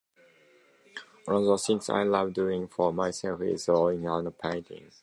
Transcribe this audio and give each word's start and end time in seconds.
Another 1.27 1.59
thing 1.59 1.79
I 1.89 2.01
love 2.01 2.33
doing 2.33 2.67
for 2.67 2.91
myself 2.91 3.39
is 3.41 3.65
drawing 3.65 4.07
and 4.07 4.35
painting. 4.39 4.91